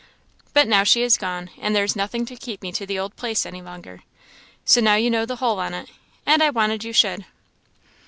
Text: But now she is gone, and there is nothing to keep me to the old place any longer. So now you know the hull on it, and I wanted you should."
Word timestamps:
But 0.53 0.67
now 0.67 0.83
she 0.83 1.03
is 1.03 1.15
gone, 1.15 1.51
and 1.59 1.75
there 1.75 1.83
is 1.83 1.95
nothing 1.95 2.25
to 2.25 2.35
keep 2.35 2.63
me 2.63 2.71
to 2.71 2.87
the 2.87 2.97
old 2.97 3.15
place 3.15 3.45
any 3.45 3.61
longer. 3.61 4.01
So 4.65 4.81
now 4.81 4.95
you 4.95 5.11
know 5.11 5.27
the 5.27 5.35
hull 5.35 5.59
on 5.59 5.75
it, 5.75 5.89
and 6.25 6.41
I 6.41 6.49
wanted 6.49 6.83
you 6.83 6.91
should." 6.91 7.25